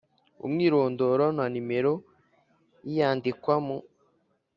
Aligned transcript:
Umwirondoro 0.45 1.25
na 1.37 1.45
nimero 1.53 1.93
y 2.85 2.89
iyandikwa 2.93 3.55
mu 3.65 3.77